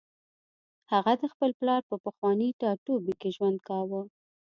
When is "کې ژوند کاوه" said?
3.21-4.01